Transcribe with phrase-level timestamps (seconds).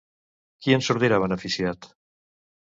[0.63, 1.91] Qui en sortirà beneficiat?